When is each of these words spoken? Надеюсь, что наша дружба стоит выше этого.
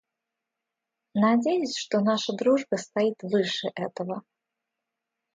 Надеюсь, 1.13 1.77
что 1.77 1.99
наша 1.99 2.33
дружба 2.33 2.77
стоит 2.77 3.17
выше 3.21 3.67
этого. 3.75 4.23